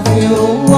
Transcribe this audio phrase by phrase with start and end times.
[0.09, 0.72] you.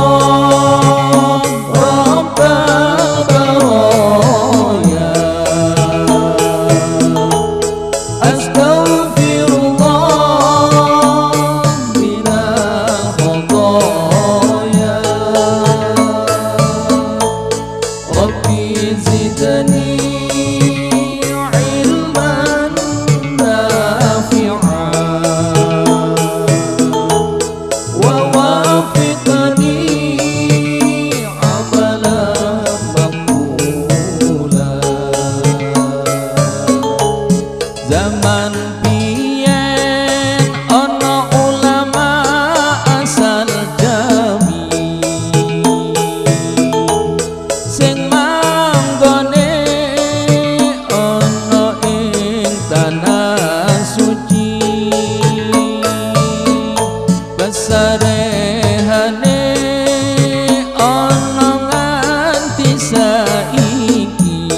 [62.79, 64.51] saiki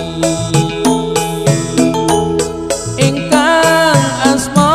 [2.97, 4.73] ingkang asma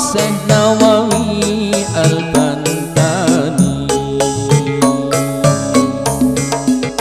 [0.00, 3.84] Syekh Nawawi Al-Bantani.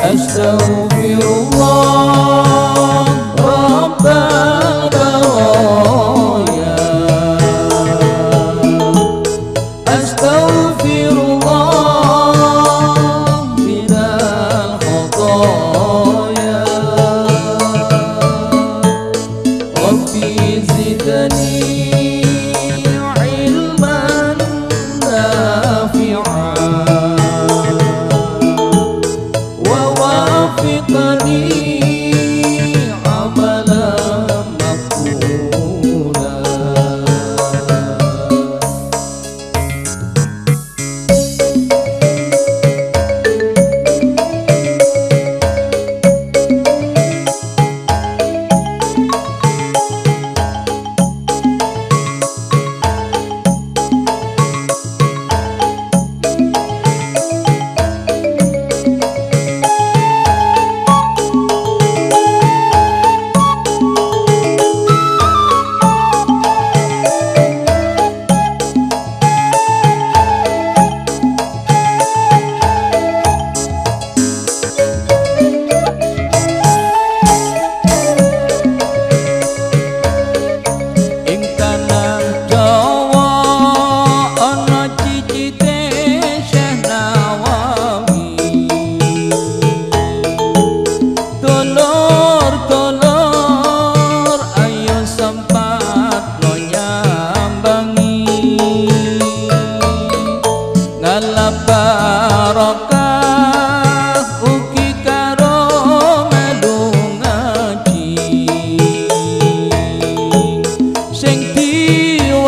[0.04, 2.83] Astaghfirullah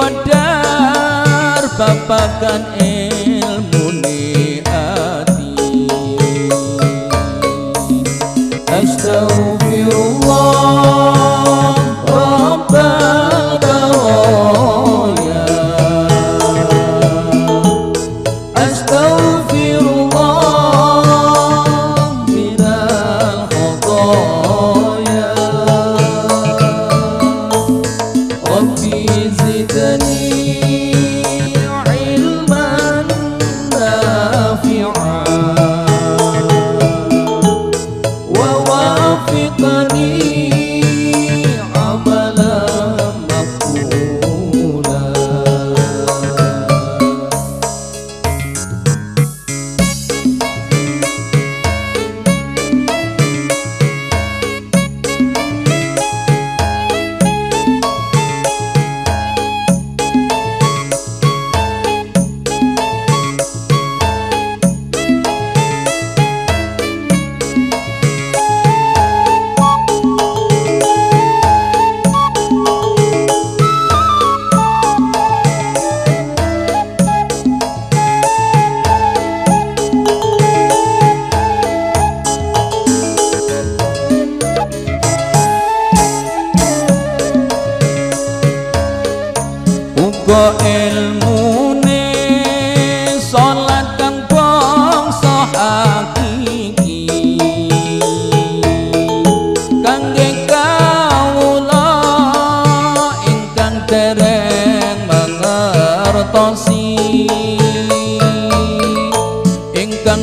[0.06, 3.05] modar babakan eh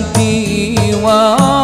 [0.03, 1.62] قلبي وراء